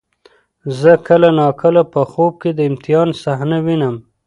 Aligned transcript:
زه 0.79 0.91
کله 1.07 1.29
ناکله 1.39 1.83
په 1.93 2.01
خوب 2.11 2.33
کې 2.41 2.51
د 2.53 2.59
امتحان 2.69 3.09
صحنه 3.23 3.57
وینم. 3.65 3.95